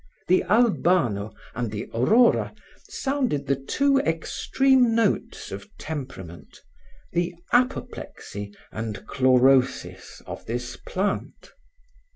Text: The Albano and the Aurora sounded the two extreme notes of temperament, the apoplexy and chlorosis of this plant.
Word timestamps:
The 0.27 0.41
Albano 0.45 1.31
and 1.53 1.69
the 1.69 1.87
Aurora 1.93 2.55
sounded 2.89 3.45
the 3.45 3.55
two 3.55 3.99
extreme 3.99 4.95
notes 4.95 5.51
of 5.51 5.69
temperament, 5.77 6.63
the 7.11 7.35
apoplexy 7.53 8.51
and 8.71 9.05
chlorosis 9.05 10.23
of 10.25 10.47
this 10.47 10.75
plant. 10.75 11.51